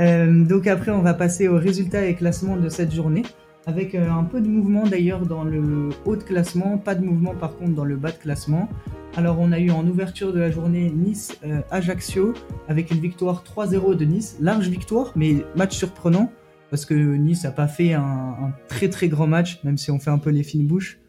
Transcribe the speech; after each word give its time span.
Euh, 0.00 0.44
donc 0.44 0.66
après, 0.66 0.90
on 0.90 1.02
va 1.02 1.14
passer 1.14 1.48
aux 1.48 1.58
résultats 1.58 2.06
et 2.06 2.14
classements 2.14 2.56
de 2.56 2.68
cette 2.68 2.92
journée, 2.92 3.22
avec 3.66 3.94
euh, 3.94 4.10
un 4.10 4.24
peu 4.24 4.40
de 4.40 4.48
mouvement 4.48 4.86
d'ailleurs 4.86 5.26
dans 5.26 5.44
le 5.44 5.90
haut 6.04 6.16
de 6.16 6.22
classement, 6.22 6.78
pas 6.78 6.94
de 6.94 7.04
mouvement 7.04 7.34
par 7.34 7.56
contre 7.56 7.74
dans 7.74 7.84
le 7.84 7.96
bas 7.96 8.10
de 8.10 8.16
classement. 8.18 8.68
Alors 9.16 9.38
on 9.40 9.52
a 9.52 9.58
eu 9.58 9.70
en 9.70 9.86
ouverture 9.86 10.32
de 10.32 10.38
la 10.38 10.50
journée 10.50 10.90
Nice-Ajaccio, 10.90 12.34
avec 12.68 12.90
une 12.90 13.00
victoire 13.00 13.42
3-0 13.44 13.96
de 13.96 14.04
Nice, 14.04 14.36
large 14.40 14.68
victoire, 14.68 15.12
mais 15.16 15.44
match 15.56 15.76
surprenant, 15.76 16.30
parce 16.70 16.84
que 16.84 16.94
Nice 16.94 17.44
n'a 17.44 17.50
pas 17.50 17.68
fait 17.68 17.94
un, 17.94 18.52
très 18.68 18.88
très 18.88 19.08
grand 19.08 19.26
match, 19.26 19.60
même 19.64 19.78
si 19.78 19.90
on 19.90 19.98
fait 19.98 20.10
un 20.10 20.18
peu 20.18 20.30
les 20.30 20.42
fines 20.42 20.66
bouches. 20.66 21.00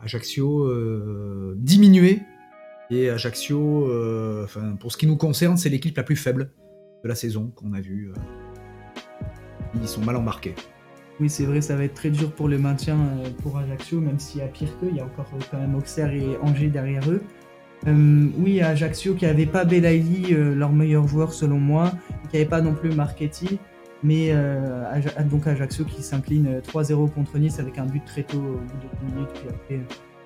Ajaccio 0.00 0.64
euh, 0.64 1.54
diminué, 1.58 2.22
et 2.92 3.08
Ajaccio, 3.08 3.88
euh, 3.88 4.46
pour 4.78 4.92
ce 4.92 4.98
qui 4.98 5.06
nous 5.06 5.16
concerne, 5.16 5.56
c'est 5.56 5.70
l'équipe 5.70 5.96
la 5.96 6.02
plus 6.02 6.16
faible 6.16 6.50
de 7.02 7.08
la 7.08 7.14
saison 7.14 7.50
qu'on 7.56 7.72
a 7.72 7.80
vue. 7.80 8.10
euh. 8.10 8.20
Ils 9.80 9.88
sont 9.88 10.02
mal 10.04 10.16
embarqués. 10.16 10.54
Oui, 11.20 11.28
c'est 11.30 11.44
vrai, 11.44 11.60
ça 11.60 11.76
va 11.76 11.84
être 11.84 11.94
très 11.94 12.10
dur 12.10 12.32
pour 12.32 12.48
le 12.48 12.58
maintien 12.58 12.96
euh, 12.98 13.28
pour 13.42 13.58
Ajaccio, 13.58 14.00
même 14.00 14.18
s'il 14.18 14.40
y 14.40 14.44
a 14.44 14.48
pire 14.48 14.68
qu'eux, 14.80 14.88
il 14.90 14.96
y 14.96 15.00
a 15.00 15.04
encore 15.04 15.30
euh, 15.34 15.38
quand 15.50 15.58
même 15.58 15.74
Auxerre 15.74 16.12
et 16.12 16.36
Angers 16.42 16.68
derrière 16.68 17.02
eux. 17.10 17.22
Oui, 17.84 18.60
Ajaccio 18.60 19.14
qui 19.14 19.26
avait 19.26 19.46
pas 19.46 19.64
Belaïli, 19.64 20.32
leur 20.34 20.70
meilleur 20.72 21.08
joueur 21.08 21.32
selon 21.32 21.58
moi, 21.58 21.90
qui 22.30 22.36
avait 22.36 22.46
pas 22.46 22.60
non 22.60 22.74
plus 22.74 22.94
Marchetti, 22.94 23.58
mais 24.04 24.30
Aja- 24.32 25.22
donc 25.24 25.48
Ajaccio 25.48 25.84
qui 25.84 26.00
s'incline 26.00 26.46
euh, 26.46 26.60
3-0 26.60 27.10
contre 27.10 27.38
Nice 27.38 27.58
avec 27.58 27.78
un 27.78 27.86
but 27.86 28.04
très 28.04 28.22
tôt 28.22 28.38
au 28.38 28.58
bout 28.58 28.58
de 28.60 29.08
10 29.08 29.14
minutes, 29.14 29.30
puis 29.34 29.48
après 29.48 29.80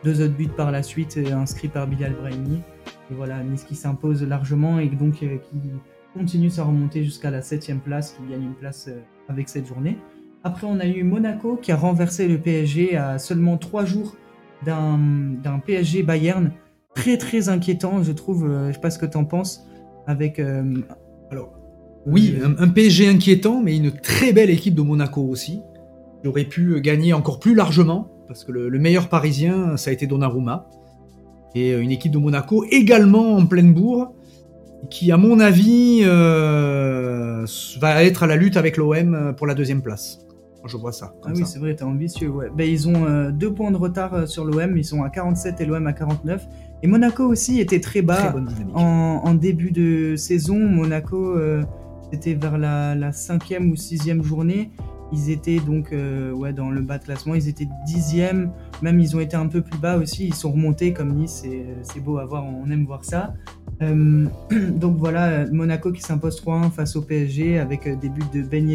deux 0.04 0.20
autres 0.22 0.34
buts 0.34 0.48
par 0.54 0.70
la 0.70 0.82
suite 0.82 1.18
inscrits 1.32 1.68
par 1.68 1.86
Bilal 1.86 2.12
Brahimi. 2.20 2.60
Et 3.10 3.14
voilà, 3.14 3.42
Nice 3.42 3.64
qui 3.64 3.74
s'impose 3.74 4.22
largement 4.22 4.78
et 4.78 4.88
donc 4.88 5.14
qui 5.14 5.26
continue 6.16 6.50
sa 6.50 6.64
remontée 6.64 7.04
jusqu'à 7.04 7.30
la 7.30 7.42
7 7.42 7.72
place, 7.84 8.12
qui 8.12 8.30
gagne 8.30 8.42
une 8.44 8.54
place 8.54 8.86
euh, 8.88 9.00
avec 9.28 9.48
cette 9.48 9.66
journée. 9.66 9.98
Après, 10.44 10.66
on 10.66 10.78
a 10.80 10.86
eu 10.86 11.02
Monaco 11.02 11.56
qui 11.56 11.72
a 11.72 11.76
renversé 11.76 12.28
le 12.28 12.38
PSG 12.38 12.96
à 12.96 13.18
seulement 13.18 13.56
3 13.58 13.84
jours 13.84 14.16
d'un 14.64 15.58
PSG 15.64 16.02
Bayern. 16.02 16.52
Très 16.94 17.18
très 17.18 17.48
inquiétant, 17.48 18.02
je 18.02 18.12
trouve. 18.12 18.48
euh, 18.48 18.68
je 18.68 18.74
sais 18.74 18.80
pas 18.80 18.90
ce 18.90 18.98
que 18.98 19.06
tu 19.06 19.16
en 19.16 19.24
penses. 19.24 19.66
Avec. 20.06 20.38
euh, 20.38 20.64
Alors, 21.30 21.52
oui, 22.06 22.36
un, 22.42 22.62
un 22.62 22.68
PSG 22.68 23.08
inquiétant, 23.08 23.60
mais 23.60 23.76
une 23.76 23.90
très 23.90 24.32
belle 24.32 24.50
équipe 24.50 24.74
de 24.74 24.82
Monaco 24.82 25.22
aussi. 25.22 25.60
Qui 26.22 26.28
aurait 26.28 26.44
pu 26.44 26.80
gagner 26.80 27.12
encore 27.12 27.38
plus 27.40 27.54
largement, 27.54 28.08
parce 28.26 28.44
que 28.44 28.52
le, 28.52 28.68
le 28.68 28.78
meilleur 28.78 29.08
parisien, 29.08 29.76
ça 29.76 29.90
a 29.90 29.92
été 29.92 30.06
Donnarumma. 30.06 30.68
Et 31.54 31.72
une 31.72 31.90
équipe 31.90 32.12
de 32.12 32.18
Monaco 32.18 32.64
également 32.70 33.34
en 33.36 33.46
pleine 33.46 33.72
bourre, 33.74 34.12
qui, 34.90 35.12
à 35.12 35.16
mon 35.16 35.40
avis, 35.40 36.02
euh, 36.04 37.44
va 37.80 38.04
être 38.04 38.22
à 38.22 38.26
la 38.26 38.36
lutte 38.36 38.56
avec 38.56 38.76
l'OM 38.76 39.34
pour 39.36 39.46
la 39.46 39.54
deuxième 39.54 39.82
place. 39.82 40.20
Je 40.66 40.76
vois 40.76 40.92
ça. 40.92 41.14
Ah 41.24 41.28
oui, 41.34 41.44
c'est 41.46 41.58
vrai, 41.58 41.74
t'es 41.76 41.84
ambitieux. 41.84 42.28
Ouais. 42.28 42.48
Ben, 42.54 42.68
ils 42.68 42.88
ont 42.88 43.06
euh, 43.06 43.30
deux 43.30 43.52
points 43.52 43.70
de 43.70 43.76
retard 43.76 44.14
euh, 44.14 44.26
sur 44.26 44.44
l'OM. 44.44 44.76
Ils 44.76 44.84
sont 44.84 45.02
à 45.04 45.10
47 45.10 45.60
et 45.60 45.64
l'OM 45.64 45.86
à 45.86 45.92
49. 45.92 46.44
Et 46.82 46.88
Monaco 46.88 47.24
aussi 47.24 47.60
était 47.60 47.80
très 47.80 48.02
bas. 48.02 48.32
Très. 48.32 48.64
En, 48.74 49.20
en 49.24 49.34
début 49.34 49.70
de 49.70 50.16
saison, 50.16 50.58
Monaco, 50.58 51.36
euh, 51.36 51.62
c'était 52.12 52.34
vers 52.34 52.58
la, 52.58 52.94
la 52.94 53.12
cinquième 53.12 53.70
ou 53.70 53.76
sixième 53.76 54.22
journée. 54.22 54.70
Ils 55.12 55.30
étaient 55.30 55.60
donc 55.60 55.92
euh, 55.92 56.32
ouais, 56.32 56.52
dans 56.52 56.70
le 56.70 56.80
bas 56.80 56.98
de 56.98 57.04
classement, 57.04 57.34
ils 57.34 57.48
étaient 57.48 57.68
dixième, 57.86 58.50
même 58.82 58.98
ils 58.98 59.14
ont 59.14 59.20
été 59.20 59.36
un 59.36 59.46
peu 59.46 59.62
plus 59.62 59.78
bas 59.78 59.98
aussi, 59.98 60.26
ils 60.26 60.34
sont 60.34 60.50
remontés 60.50 60.92
comme 60.92 61.14
Nice, 61.14 61.44
euh, 61.46 61.74
c'est 61.82 62.00
beau 62.00 62.18
à 62.18 62.24
voir, 62.24 62.44
on 62.44 62.68
aime 62.70 62.84
voir 62.84 63.04
ça. 63.04 63.34
Euh, 63.82 64.26
donc 64.70 64.96
voilà, 64.96 65.28
euh, 65.28 65.46
Monaco 65.52 65.92
qui 65.92 66.00
s'impose 66.00 66.40
3-1 66.42 66.70
face 66.70 66.96
au 66.96 67.02
PSG 67.02 67.58
avec 67.58 67.86
euh, 67.86 67.96
des 67.96 68.08
buts 68.08 68.22
de 68.32 68.42
Ben 68.42 68.66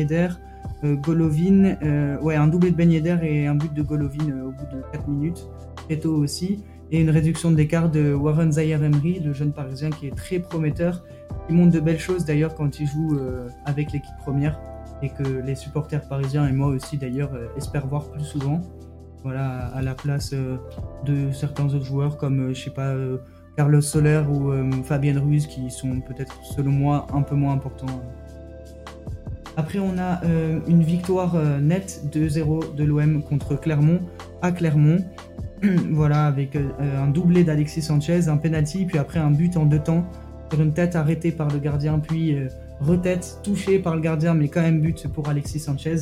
Golovin, 0.83 1.75
ouais, 2.21 2.35
un 2.35 2.47
doublé 2.47 2.71
de 2.71 2.75
Ben 2.75 2.91
Yedder 2.91 3.17
et 3.21 3.45
un 3.45 3.53
but 3.53 3.71
de 3.71 3.83
Golovin 3.83 4.41
au 4.43 4.49
bout 4.49 4.75
de 4.75 4.81
4 4.91 5.07
minutes, 5.07 5.47
très 5.75 5.99
tôt 5.99 6.15
aussi, 6.15 6.63
et 6.89 6.99
une 6.99 7.11
réduction 7.11 7.51
de 7.51 7.57
l'écart 7.57 7.91
de 7.91 8.15
Warren 8.15 8.51
Zahir 8.51 8.83
Emery, 8.83 9.19
le 9.19 9.31
jeune 9.31 9.53
parisien 9.53 9.91
qui 9.91 10.07
est 10.07 10.15
très 10.15 10.39
prometteur, 10.39 11.03
qui 11.47 11.53
montre 11.53 11.71
de 11.71 11.79
belles 11.79 11.99
choses 11.99 12.25
d'ailleurs 12.25 12.55
quand 12.55 12.79
il 12.79 12.87
joue 12.87 13.19
avec 13.65 13.91
l'équipe 13.91 14.15
première. 14.21 14.59
Et 15.03 15.09
que 15.09 15.23
les 15.45 15.53
supporters 15.53 16.07
parisiens 16.07 16.47
et 16.47 16.51
moi 16.51 16.67
aussi 16.67 16.97
d'ailleurs 16.97 17.31
espèrent 17.55 17.85
voir 17.85 18.09
plus 18.09 18.23
souvent. 18.23 18.61
Voilà, 19.23 19.67
à 19.67 19.83
la 19.83 19.93
place 19.93 20.33
de 20.33 21.31
certains 21.31 21.65
autres 21.65 21.85
joueurs 21.85 22.17
comme, 22.17 22.55
je 22.55 22.59
sais 22.59 22.71
pas, 22.71 22.95
Carlos 23.57 23.81
Soler 23.81 24.21
ou 24.29 24.51
euh, 24.51 24.69
Fabien 24.83 25.19
Ruiz 25.19 25.47
qui 25.47 25.69
sont 25.69 25.99
peut-être, 26.01 26.39
selon 26.43 26.71
moi, 26.71 27.07
un 27.13 27.21
peu 27.21 27.35
moins 27.35 27.53
importants. 27.53 28.01
Après, 29.57 29.79
on 29.79 29.97
a 29.97 30.23
euh, 30.23 30.59
une 30.67 30.83
victoire 30.83 31.35
euh, 31.35 31.59
nette 31.59 32.03
2-0 32.11 32.75
de 32.75 32.83
l'OM 32.83 33.21
contre 33.21 33.55
Clermont 33.59 33.99
à 34.41 34.51
Clermont. 34.51 34.99
voilà, 35.91 36.25
avec 36.25 36.55
un 36.55 37.05
doublé 37.07 37.43
d'Alexis 37.43 37.83
Sanchez, 37.83 38.29
un 38.29 38.37
penalty, 38.37 38.85
puis 38.85 38.97
après 38.97 39.19
un 39.19 39.29
but 39.29 39.57
en 39.57 39.65
deux 39.65 39.77
temps 39.77 40.07
sur 40.49 40.59
une 40.59 40.73
tête 40.73 40.95
arrêtée 40.95 41.31
par 41.31 41.49
le 41.49 41.59
gardien, 41.59 41.99
puis 41.99 42.35
retête 42.79 43.41
touchée 43.43 43.77
par 43.77 43.93
le 43.93 44.01
gardien, 44.01 44.33
mais 44.33 44.47
quand 44.47 44.63
même 44.63 44.81
but 44.81 45.07
pour 45.07 45.29
Alexis 45.29 45.59
Sanchez, 45.59 45.97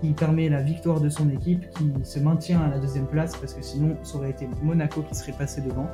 qui 0.00 0.12
permet 0.12 0.48
la 0.48 0.62
victoire 0.62 1.02
de 1.02 1.10
son 1.10 1.28
équipe, 1.28 1.68
qui 1.72 1.92
se 2.04 2.18
maintient 2.18 2.62
à 2.62 2.68
la 2.70 2.78
deuxième 2.78 3.06
place, 3.06 3.36
parce 3.36 3.52
que 3.52 3.62
sinon, 3.62 3.98
ça 4.02 4.16
aurait 4.16 4.30
été 4.30 4.48
Monaco 4.62 5.02
qui 5.02 5.14
serait 5.14 5.32
passé 5.32 5.60
devant. 5.60 5.90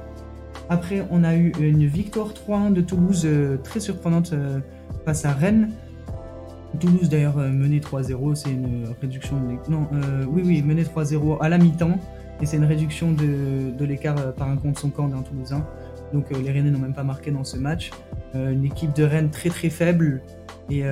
Après, 0.72 1.06
on 1.10 1.22
a 1.22 1.37
eu 1.37 1.53
une 1.60 1.84
victoire 1.84 2.28
3-1 2.49 2.72
de 2.72 2.81
Toulouse, 2.81 3.25
euh, 3.27 3.59
très 3.59 3.78
surprenante 3.78 4.33
euh, 4.33 4.59
face 5.05 5.27
à 5.27 5.33
Rennes. 5.33 5.69
Toulouse 6.81 7.10
d'ailleurs 7.10 7.37
euh, 7.37 7.50
menée 7.50 7.78
3-0, 7.81 8.34
c'est 8.34 8.50
une 8.50 8.87
réduction 9.03 9.37
de 9.37 9.71
non, 9.71 9.87
euh, 9.93 10.25
oui 10.27 10.41
oui, 10.47 10.62
menée 10.62 10.84
3-0 10.84 11.37
à 11.43 11.50
la 11.50 11.59
mi-temps 11.59 11.99
et 12.41 12.47
c'est 12.47 12.56
une 12.56 12.65
réduction 12.65 13.12
de, 13.12 13.71
de 13.78 13.84
l'écart 13.84 14.33
par 14.33 14.49
un 14.49 14.56
contre 14.56 14.81
son 14.81 14.88
camp 14.88 15.09
d'un 15.09 15.21
Toulousain. 15.21 15.62
Donc 16.15 16.33
euh, 16.33 16.41
les 16.43 16.50
Rennais 16.50 16.71
n'ont 16.71 16.78
même 16.78 16.94
pas 16.94 17.04
marqué 17.04 17.31
dans 17.31 17.44
ce 17.44 17.59
match. 17.59 17.91
Euh, 18.34 18.53
une 18.53 18.65
équipe 18.65 18.94
de 18.97 19.04
Rennes 19.04 19.28
très 19.28 19.50
très 19.50 19.69
faible 19.69 20.22
et 20.71 20.84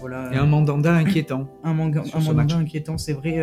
voilà 0.00 0.30
Et 0.34 0.36
un 0.36 0.46
mandanda 0.46 0.92
inquiétant. 0.94 1.46
un 1.62 1.74
manga, 1.74 2.02
mandanda 2.12 2.32
match. 2.32 2.54
inquiétant, 2.54 2.98
c'est 2.98 3.12
vrai. 3.12 3.38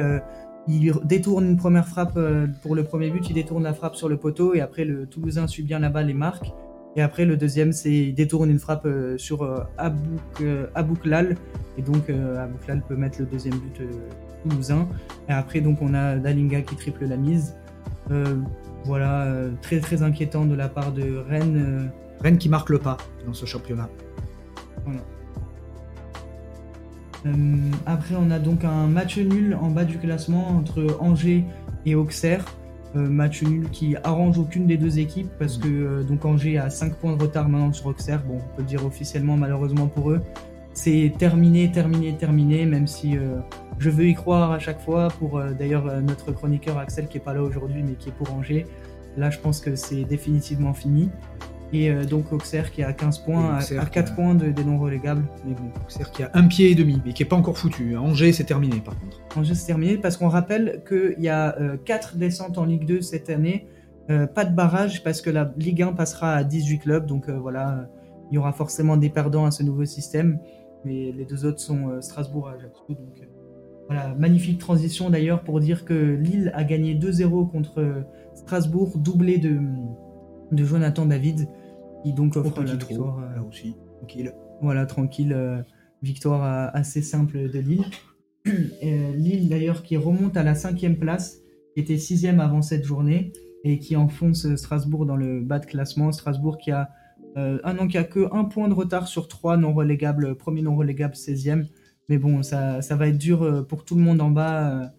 Il 0.69 0.93
détourne 1.03 1.45
une 1.45 1.57
première 1.57 1.87
frappe 1.87 2.13
euh, 2.15 2.47
pour 2.61 2.75
le 2.75 2.83
premier 2.83 3.09
but, 3.09 3.27
il 3.29 3.33
détourne 3.33 3.63
la 3.63 3.73
frappe 3.73 3.95
sur 3.95 4.07
le 4.07 4.17
poteau 4.17 4.53
et 4.53 4.61
après 4.61 4.85
le 4.85 5.07
Toulousain 5.07 5.47
suit 5.47 5.63
bien 5.63 5.79
la 5.79 5.89
balle 5.89 6.09
et 6.09 6.13
marque. 6.13 6.51
Et 6.95 7.01
après 7.01 7.25
le 7.25 7.37
deuxième, 7.37 7.71
c'est 7.71 7.91
il 7.91 8.13
détourne 8.13 8.49
une 8.49 8.59
frappe 8.59 8.85
euh, 8.85 9.17
sur 9.17 9.43
euh, 9.43 9.63
Abouk, 9.77 10.43
Abouklal 10.75 11.35
et 11.77 11.81
donc 11.81 12.09
Abouklal 12.09 12.83
peut 12.87 12.95
mettre 12.95 13.19
le 13.19 13.25
deuxième 13.25 13.55
but 13.55 13.81
toulousain. 14.43 14.87
Et 15.27 15.33
après 15.33 15.61
donc 15.61 15.81
on 15.81 15.93
a 15.93 16.17
Dalinga 16.17 16.61
qui 16.61 16.75
triple 16.75 17.05
la 17.05 17.17
mise. 17.17 17.55
Euh, 18.11 18.37
voilà, 18.85 19.27
très 19.61 19.79
très 19.79 20.03
inquiétant 20.03 20.45
de 20.45 20.55
la 20.55 20.69
part 20.69 20.91
de 20.91 21.17
Rennes. 21.27 21.91
Rennes 22.21 22.37
qui 22.37 22.49
marque 22.49 22.69
le 22.69 22.79
pas 22.79 22.97
dans 23.25 23.33
ce 23.33 23.45
championnat. 23.45 23.89
Euh, 27.25 27.31
après, 27.85 28.15
on 28.17 28.31
a 28.31 28.39
donc 28.39 28.63
un 28.63 28.87
match 28.87 29.17
nul 29.17 29.57
en 29.59 29.69
bas 29.69 29.85
du 29.85 29.97
classement 29.97 30.47
entre 30.49 30.97
Angers 30.99 31.45
et 31.85 31.95
Auxerre. 31.95 32.45
Euh, 32.95 33.07
match 33.07 33.43
nul 33.43 33.69
qui 33.69 33.95
arrange 34.03 34.39
aucune 34.39 34.65
des 34.65 34.77
deux 34.77 34.97
équipes 34.97 35.29
parce 35.37 35.57
que 35.57 35.67
euh, 35.67 36.03
donc 36.03 36.25
Angers 36.25 36.57
a 36.57 36.71
5 36.71 36.95
points 36.95 37.15
de 37.15 37.21
retard 37.21 37.47
maintenant 37.47 37.71
sur 37.71 37.87
Auxerre. 37.87 38.23
Bon, 38.23 38.35
on 38.37 38.55
peut 38.55 38.61
le 38.61 38.67
dire 38.67 38.85
officiellement, 38.85 39.37
malheureusement 39.37 39.87
pour 39.87 40.11
eux. 40.11 40.21
C'est 40.73 41.13
terminé, 41.17 41.71
terminé, 41.71 42.15
terminé, 42.15 42.65
même 42.65 42.87
si 42.87 43.17
je 43.79 43.89
veux 43.89 44.07
y 44.07 44.13
croire 44.13 44.51
à 44.51 44.59
chaque 44.59 44.79
fois. 44.79 45.09
Pour 45.19 45.41
d'ailleurs 45.59 46.01
notre 46.01 46.31
chroniqueur 46.31 46.77
Axel 46.77 47.07
qui 47.07 47.17
est 47.17 47.21
pas 47.21 47.33
là 47.33 47.43
aujourd'hui 47.43 47.83
mais 47.83 47.93
qui 47.93 48.09
est 48.09 48.13
pour 48.13 48.31
Angers. 48.33 48.65
Là, 49.17 49.29
je 49.29 49.39
pense 49.39 49.59
que 49.59 49.75
c'est 49.75 50.05
définitivement 50.05 50.73
fini. 50.73 51.09
Et 51.71 51.91
euh, 51.91 52.03
donc 52.03 52.33
Auxerre 52.33 52.71
qui 52.71 52.81
a 52.83 52.93
15 52.93 53.19
points, 53.19 53.53
à- 53.53 53.57
Auxerre 53.59 53.81
à, 53.81 53.85
qui 53.85 53.91
4 53.91 54.11
a- 54.11 54.15
points 54.15 54.35
de- 54.35 54.49
des 54.49 54.63
non 54.63 54.79
relégables. 54.79 55.23
Mais 55.45 55.53
bon, 55.53 55.69
C'est-à-dire 55.87 56.11
qu'il 56.11 56.25
y 56.25 56.27
a 56.27 56.31
un 56.33 56.47
pied 56.47 56.71
et 56.71 56.75
demi, 56.75 56.99
mais 57.05 57.13
qui 57.13 57.21
est 57.23 57.27
pas 57.27 57.35
encore 57.35 57.57
foutu. 57.57 57.95
Angers, 57.95 58.33
c'est 58.33 58.43
terminé 58.45 58.77
par 58.83 58.99
contre. 58.99 59.19
Angers 59.35 59.53
c'est 59.55 59.67
terminé 59.67 59.97
parce 59.97 60.17
qu'on 60.17 60.29
rappelle 60.29 60.81
qu'il 60.87 61.21
y 61.23 61.29
a 61.29 61.55
4 61.85 62.17
descentes 62.17 62.57
en 62.57 62.65
Ligue 62.65 62.85
2 62.85 63.01
cette 63.01 63.29
année, 63.29 63.67
euh, 64.09 64.25
pas 64.25 64.45
de 64.45 64.55
barrage 64.55 65.03
parce 65.03 65.21
que 65.21 65.29
la 65.29 65.53
Ligue 65.57 65.83
1 65.83 65.93
passera 65.93 66.33
à 66.33 66.43
18 66.43 66.79
clubs, 66.79 67.05
donc 67.05 67.29
euh, 67.29 67.37
voilà, 67.37 67.69
euh, 67.71 67.83
il 68.31 68.35
y 68.35 68.37
aura 68.39 68.51
forcément 68.53 68.97
des 68.97 69.09
perdants 69.09 69.45
à 69.45 69.51
ce 69.51 69.61
nouveau 69.61 69.85
système, 69.85 70.39
mais 70.85 71.11
les 71.15 71.25
deux 71.25 71.45
autres 71.45 71.59
sont 71.59 71.89
euh, 71.89 72.01
Strasbourg 72.01 72.49
et 72.49 72.55
Ajaccio. 72.57 72.95
Donc, 72.95 73.19
euh, 73.21 73.25
voilà, 73.87 74.15
magnifique 74.17 74.57
transition 74.59 75.11
d'ailleurs 75.11 75.41
pour 75.43 75.59
dire 75.59 75.85
que 75.85 75.93
Lille 75.93 76.51
a 76.55 76.63
gagné 76.63 76.95
2-0 76.95 77.45
contre 77.51 77.79
euh, 77.81 78.01
Strasbourg, 78.33 78.97
doublé 78.97 79.37
de, 79.37 79.59
de 80.51 80.63
Jonathan 80.63 81.05
David, 81.05 81.47
qui 82.03 82.13
donc 82.13 82.35
Au 82.35 82.41
offre 82.41 82.63
la 82.63 82.75
victoire. 82.75 83.19
euh, 83.19 83.35
là 83.35 83.43
aussi. 83.43 83.75
Tranquille. 83.97 84.33
voilà, 84.61 84.85
tranquille. 84.85 85.33
euh, 85.33 85.61
victoire 86.01 86.43
euh, 86.43 86.69
assez 86.73 87.01
simple 87.01 87.49
de 87.49 87.59
Lille. 87.59 87.85
Lille, 89.15 89.49
d'ailleurs, 89.49 89.83
qui 89.83 89.97
remonte 89.97 90.37
à 90.37 90.43
la 90.43 90.55
cinquième 90.55 90.97
place, 90.97 91.39
qui 91.73 91.81
était 91.81 91.97
sixième 91.97 92.39
avant 92.39 92.61
cette 92.61 92.85
journée, 92.85 93.33
et 93.65 93.79
qui 93.79 93.95
enfonce 93.95 94.55
Strasbourg 94.55 95.05
dans 95.05 95.17
le 95.17 95.41
bas 95.41 95.59
de 95.59 95.65
classement. 95.65 96.11
Strasbourg 96.11 96.57
qui 96.57 96.71
a 96.71 96.89
non, 97.35 97.87
qu'il 97.87 97.99
n'y 97.99 98.05
a 98.05 98.09
que 98.09 98.33
un 98.33 98.45
point 98.45 98.67
de 98.69 98.73
retard 98.73 99.07
sur 99.07 99.27
trois 99.27 99.55
non 99.57 99.73
relégables, 99.73 100.35
premier 100.35 100.61
non 100.61 100.75
relégable, 100.75 101.13
16e. 101.13 101.67
Mais 102.07 102.17
bon, 102.17 102.41
ça, 102.43 102.81
ça 102.81 102.95
va 102.95 103.07
être 103.07 103.17
dur 103.17 103.65
pour 103.67 103.85
tout 103.85 103.95
le 103.95 104.01
monde 104.01 104.19
en 104.21 104.31
bas. 104.31 104.93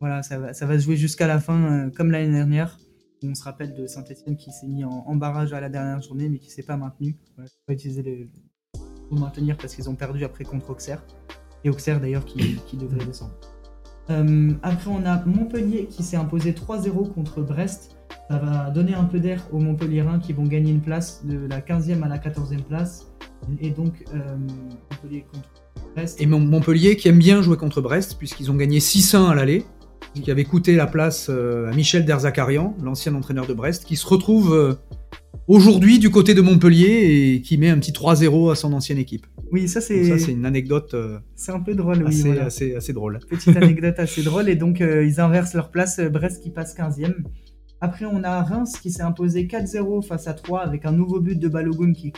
Voilà, 0.00 0.22
ça 0.22 0.38
va, 0.38 0.54
ça 0.54 0.66
va 0.66 0.78
se 0.78 0.84
jouer 0.84 0.96
jusqu'à 0.96 1.26
la 1.26 1.38
fin, 1.40 1.90
comme 1.90 2.10
l'année 2.10 2.32
dernière. 2.32 2.78
On 3.22 3.34
se 3.34 3.42
rappelle 3.42 3.74
de 3.74 3.86
Saint-Etienne 3.86 4.36
qui 4.36 4.52
s'est 4.52 4.66
mis 4.66 4.84
en, 4.84 5.16
barrage 5.16 5.52
à 5.52 5.60
la 5.60 5.68
dernière 5.68 6.02
journée, 6.02 6.28
mais 6.28 6.38
qui 6.38 6.50
s'est 6.50 6.62
pas 6.62 6.76
maintenu. 6.76 7.16
Voilà, 7.36 7.50
pas 7.66 7.72
utiliser 7.72 8.02
le, 8.02 8.28
pour 9.08 9.18
maintenir 9.18 9.56
parce 9.56 9.74
qu'ils 9.74 9.88
ont 9.88 9.94
perdu 9.94 10.24
après 10.24 10.44
contre 10.44 10.70
Auxerre. 10.70 11.04
Et 11.64 11.70
Auxerre 11.70 12.00
d'ailleurs 12.00 12.24
qui, 12.24 12.58
devrait 12.76 13.04
descendre. 13.04 13.34
Euh, 14.10 14.52
après, 14.62 14.90
on 14.90 15.04
a 15.06 15.24
Montpellier 15.24 15.86
qui 15.86 16.02
s'est 16.02 16.18
imposé 16.18 16.52
3-0 16.52 17.12
contre 17.12 17.40
Brest. 17.40 17.96
Ça 18.28 18.38
va 18.38 18.70
donner 18.70 18.94
un 18.94 19.04
peu 19.04 19.18
d'air 19.18 19.46
aux 19.52 19.58
Montpelliérains 19.58 20.18
qui 20.18 20.32
vont 20.34 20.44
gagner 20.44 20.72
une 20.72 20.82
place 20.82 21.24
de 21.24 21.46
la 21.46 21.60
15e 21.60 22.02
à 22.02 22.08
la 22.08 22.18
14e 22.18 22.62
place. 22.62 23.10
Et 23.60 23.70
donc, 23.70 24.04
euh, 24.14 24.36
Montpellier 24.90 25.24
contre 25.32 25.48
Brest. 25.94 26.20
Et 26.20 26.26
Montpellier 26.26 26.96
qui 26.96 27.08
aime 27.08 27.18
bien 27.18 27.40
jouer 27.40 27.56
contre 27.56 27.80
Brest, 27.80 28.16
puisqu'ils 28.18 28.50
ont 28.50 28.56
gagné 28.56 28.78
6-1 28.78 29.30
à 29.30 29.34
l'aller, 29.34 29.64
qui 30.22 30.30
avait 30.30 30.44
coûté 30.44 30.74
la 30.74 30.86
place 30.86 31.28
euh, 31.30 31.70
à 31.70 31.74
Michel 31.74 32.04
Derzakarian, 32.04 32.76
l'ancien 32.82 33.14
entraîneur 33.14 33.46
de 33.46 33.54
Brest, 33.54 33.84
qui 33.84 33.96
se 33.96 34.06
retrouve 34.06 34.78
aujourd'hui 35.48 35.98
du 35.98 36.10
côté 36.10 36.34
de 36.34 36.40
Montpellier 36.40 37.34
et 37.34 37.40
qui 37.42 37.58
met 37.58 37.68
un 37.68 37.78
petit 37.78 37.92
3-0 37.92 38.52
à 38.52 38.54
son 38.54 38.72
ancienne 38.72 38.98
équipe. 38.98 39.26
Oui, 39.52 39.68
ça 39.68 39.80
c'est. 39.80 40.04
Ça 40.04 40.18
c'est 40.18 40.32
une 40.32 40.46
anecdote. 40.46 40.94
Euh, 40.94 41.18
c'est 41.34 41.52
un 41.52 41.60
peu 41.60 41.74
drôle, 41.74 42.06
assez, 42.06 42.30
oui. 42.30 42.38
Assez, 42.38 42.74
assez, 42.74 42.92
drôle. 42.92 43.20
Petite 43.28 43.56
anecdote 43.62 43.98
assez 43.98 44.22
drôle 44.22 44.48
et 44.48 44.56
donc 44.56 44.80
euh, 44.80 45.06
ils 45.06 45.20
inversent 45.20 45.54
leur 45.54 45.70
place. 45.70 45.98
Euh, 45.98 46.08
Brest 46.08 46.42
qui 46.42 46.50
passe 46.50 46.76
15e. 46.76 47.14
Après, 47.80 48.06
on 48.06 48.24
a 48.24 48.42
Reims 48.42 48.78
qui 48.80 48.90
s'est 48.90 49.02
imposé 49.02 49.46
4-0 49.46 50.06
face 50.06 50.26
à 50.26 50.32
3 50.32 50.62
avec 50.62 50.86
un 50.86 50.92
nouveau 50.92 51.20
but 51.20 51.38
de 51.38 51.48
Balogun 51.48 51.92
qui, 51.92 52.12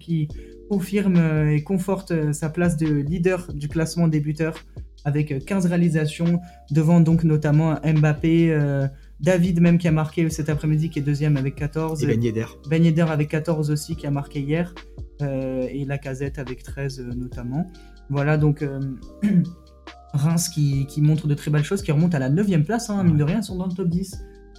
qui 0.00 0.28
confirme 0.68 1.16
et 1.50 1.62
conforte 1.62 2.32
sa 2.32 2.48
place 2.48 2.76
de 2.76 2.86
leader 2.86 3.52
du 3.52 3.68
classement 3.68 4.08
des 4.08 4.18
buteurs 4.18 4.56
avec 5.04 5.44
15 5.44 5.66
réalisations 5.66 6.40
devant 6.70 7.00
donc 7.00 7.24
notamment 7.24 7.76
Mbappé. 7.84 8.88
David 9.20 9.60
même 9.60 9.78
qui 9.78 9.88
a 9.88 9.92
marqué 9.92 10.28
cet 10.28 10.48
après-midi 10.48 10.90
qui 10.90 10.98
est 10.98 11.02
deuxième 11.02 11.36
avec 11.36 11.54
14. 11.54 12.02
Et 12.02 12.06
Ben 12.06 12.22
Yedder. 12.22 12.46
Ben 12.68 12.84
Yedder 12.84 13.06
avec 13.08 13.28
14 13.28 13.70
aussi 13.70 13.96
qui 13.96 14.06
a 14.06 14.10
marqué 14.10 14.40
hier. 14.40 14.74
Euh, 15.22 15.66
et 15.70 15.84
la 15.84 15.96
casette 15.96 16.38
avec 16.38 16.62
13 16.62 17.00
euh, 17.00 17.14
notamment. 17.14 17.70
Voilà 18.10 18.36
donc 18.36 18.62
euh, 18.62 18.80
Reims 20.12 20.48
qui, 20.48 20.86
montre 20.98 21.28
de 21.28 21.34
très 21.34 21.50
belles 21.50 21.64
choses, 21.64 21.82
qui 21.82 21.92
remonte 21.92 22.14
à 22.14 22.18
la 22.18 22.28
9 22.28 22.64
place, 22.64 22.90
hein, 22.90 23.02
mine 23.04 23.16
de 23.16 23.24
rien, 23.24 23.38
ils 23.38 23.44
sont 23.44 23.56
dans 23.56 23.66
le 23.66 23.72
top 23.72 23.88
10. 23.88 24.18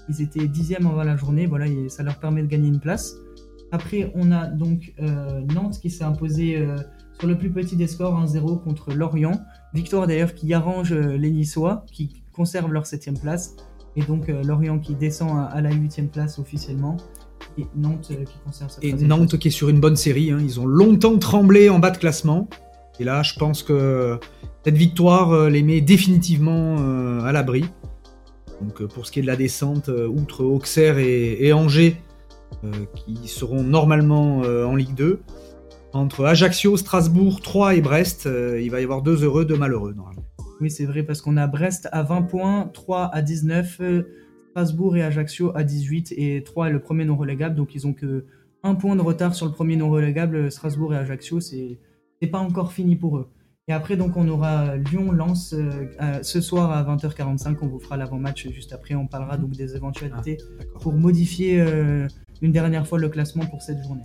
Ils 0.10 0.22
étaient 0.22 0.46
10e 0.46 0.88
avant 0.88 1.04
la 1.04 1.18
journée, 1.18 1.46
voilà, 1.46 1.68
et 1.68 1.90
ça 1.90 2.04
leur 2.04 2.20
permet 2.20 2.42
de 2.42 2.48
gagner 2.48 2.68
une 2.68 2.80
place. 2.80 3.16
Après, 3.72 4.12
on 4.16 4.32
a 4.32 4.48
donc 4.48 4.94
Nantes 5.54 5.80
qui 5.82 5.90
s'est 5.90 6.04
imposé 6.04 6.64
sur 7.18 7.28
le 7.28 7.38
plus 7.38 7.50
petit 7.50 7.76
des 7.76 7.88
scores 7.88 8.22
1-0 8.24 8.62
contre 8.64 8.94
Lorient. 8.94 9.42
Victoire 9.76 10.08
d'ailleurs 10.08 10.34
qui 10.34 10.54
arrange 10.54 10.94
les 10.94 11.30
Niçois, 11.30 11.86
qui 11.92 12.24
conservent 12.32 12.72
leur 12.72 12.86
7 12.86 13.20
place. 13.22 13.58
Et 13.98 14.02
donc 14.02 14.28
Lorient 14.28 14.80
qui 14.80 14.96
descend 14.96 15.48
à, 15.52 15.60
la 15.60 15.72
8 15.72 16.12
place 16.12 16.40
officiellement. 16.40 16.96
Et 17.58 17.66
Nantes 17.76 18.08
euh, 18.12 18.24
qui 18.24 18.38
conserve 18.46 18.72
Et 18.82 18.94
Nantes 18.94 19.38
qui 19.38 19.50
est 19.50 19.52
sur 19.52 19.68
une 19.68 19.82
bonne 19.82 19.98
série. 19.98 20.32
Hein. 20.32 20.40
Ils 20.42 20.62
ont 20.62 20.66
longtemps 20.66 21.18
tremblé 21.18 21.70
en 21.70 21.80
bas 21.80 21.92
de 21.92 21.98
classement. 21.98 22.48
Et 23.02 23.04
là, 23.04 23.22
je 23.22 23.34
pense 23.38 23.64
que 23.64 24.18
cette 24.64 24.78
victoire 24.78 25.34
euh, 25.34 25.50
les 25.50 25.62
met 25.62 25.82
définitivement 25.82 26.78
euh, 26.80 27.20
à 27.22 27.34
l'abri. 27.34 27.66
Donc 28.62 28.82
pour 28.86 29.06
ce 29.06 29.12
qui 29.12 29.20
est 29.20 29.24
de 29.24 29.28
la 29.28 29.36
descente, 29.36 29.90
outre 29.90 30.46
Auxerre 30.46 30.98
et, 30.98 31.52
Angers, 31.52 31.98
qui 32.96 33.28
seront 33.28 33.62
normalement 33.62 34.38
en 34.38 34.76
Ligue 34.76 34.96
2, 34.96 35.20
entre 35.96 36.26
Ajaccio, 36.26 36.78
Strasbourg, 36.78 37.42
Troyes 37.42 37.76
et 37.76 37.82
Brest, 37.82 38.28
il 38.28 38.70
va 38.70 38.82
y 38.82 38.84
avoir 38.84 39.02
deux 39.02 39.24
heureux, 39.24 39.46
deux 39.46 39.58
malheureux 39.58 39.94
normalement. 39.94 40.24
Oui, 40.62 40.70
c'est 40.70 40.86
vrai, 40.86 41.04
parce 41.04 41.22
qu'on 41.22 41.38
a 41.38 41.48
Brest 41.48 41.90
à 41.92 42.04
20 42.04 42.24
points, 42.24 42.70
3 42.74 43.10
à 43.14 43.22
19, 43.22 43.82
Strasbourg 44.52 44.96
et 44.96 45.04
Ajaccio 45.04 45.52
à 45.56 45.64
18 45.64 46.14
et 46.16 46.44
3 46.44 46.70
est 46.70 46.72
le 46.72 46.80
premier 46.80 47.06
non 47.06 47.18
relégable. 47.18 47.56
Donc 47.56 47.76
ils 47.76 47.86
ont 47.88 47.94
que 47.94 48.26
un 48.64 48.76
point 48.76 48.96
de 48.96 49.02
retard 49.02 49.36
sur 49.36 49.46
le 49.46 49.52
premier 49.52 49.76
non 49.76 49.90
relégable. 49.90 50.52
Strasbourg 50.52 50.94
et 50.94 50.98
Ajaccio, 50.98 51.40
c'est 51.40 51.78
pas 52.32 52.40
encore 52.40 52.72
fini 52.72 52.96
pour 52.96 53.18
eux. 53.18 53.30
Et 53.68 53.74
après, 53.74 53.98
donc, 53.98 54.16
on 54.16 54.28
aura 54.28 54.78
Lyon-Lens 54.78 55.54
euh, 55.54 56.22
ce 56.22 56.40
soir 56.40 56.72
à 56.72 56.84
20h45. 56.84 57.58
On 57.62 57.68
vous 57.68 57.80
fera 57.80 57.98
l'avant-match 57.98 58.48
juste 58.50 58.74
après. 58.74 58.94
On 58.96 59.08
parlera 59.08 59.38
donc 59.38 59.52
des 59.52 59.76
éventualités 59.76 60.38
ah, 60.60 60.64
pour 60.82 60.94
modifier 60.94 61.60
euh, 61.60 62.08
une 62.42 62.52
dernière 62.52 62.88
fois 62.88 63.00
le 63.00 63.10
classement 63.10 63.46
pour 63.46 63.62
cette 63.62 63.82
journée. 63.82 64.04